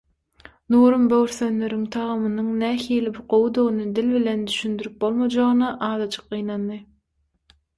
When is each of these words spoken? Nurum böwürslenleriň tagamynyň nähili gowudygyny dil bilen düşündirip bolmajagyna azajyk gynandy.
Nurum 0.75 1.03
böwürslenleriň 1.11 1.83
tagamynyň 1.95 2.47
nähili 2.61 3.13
gowudygyny 3.35 3.85
dil 3.99 4.09
bilen 4.17 4.43
düşündirip 4.53 4.97
bolmajagyna 5.05 5.71
azajyk 5.91 6.27
gynandy. 6.37 6.81